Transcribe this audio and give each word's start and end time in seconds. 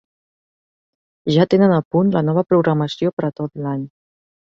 Ja 1.35 1.47
tenen 1.53 1.75
a 1.77 1.79
punt 1.91 2.11
la 2.17 2.25
nova 2.33 2.47
programació 2.55 3.17
per 3.19 3.33
a 3.33 3.35
tot 3.41 3.65
l'any. 3.67 3.89